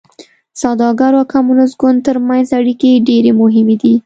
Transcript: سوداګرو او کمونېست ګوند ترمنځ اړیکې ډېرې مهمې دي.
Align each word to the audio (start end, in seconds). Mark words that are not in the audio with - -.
سوداګرو 0.61 1.19
او 1.21 1.29
کمونېست 1.33 1.75
ګوند 1.81 1.99
ترمنځ 2.07 2.47
اړیکې 2.59 3.03
ډېرې 3.07 3.31
مهمې 3.41 3.75
دي. 3.81 3.93